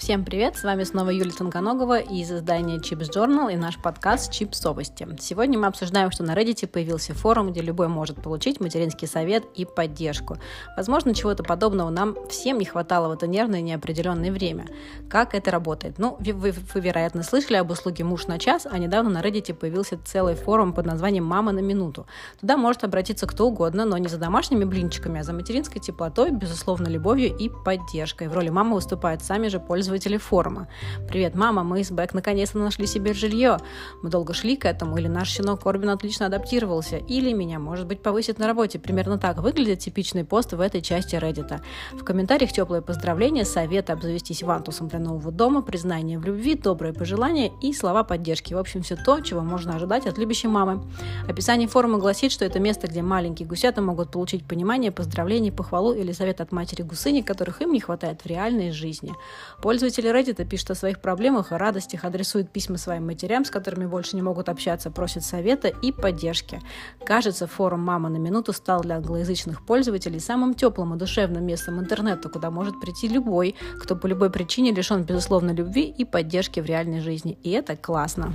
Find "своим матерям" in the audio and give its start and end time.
62.78-63.44